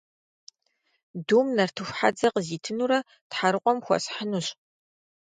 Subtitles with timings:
[1.27, 4.47] Дум нартыху хьэдзэ къызитынурэ Тхьэрыкъуэм хуэсхьынущ.